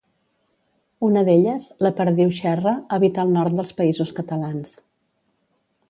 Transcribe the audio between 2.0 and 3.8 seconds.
perdiu xerra, habita el nord dels